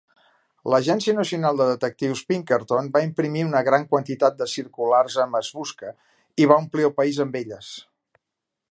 L'Agència 0.73 1.13
Nacional 1.17 1.59
de 1.59 1.67
Detectius 1.71 2.23
Pinkerton 2.33 2.89
va 2.95 3.03
imprimir 3.09 3.45
una 3.49 3.61
gran 3.69 3.87
quantitat 3.93 4.41
de 4.41 4.49
circulars 4.55 5.21
amb 5.27 5.41
"Es 5.43 5.53
busca" 5.61 5.95
i 6.45 6.53
va 6.55 6.61
omplir 6.65 6.91
el 6.91 6.97
país 7.03 7.23
amb 7.27 7.41
elles. 7.45 7.73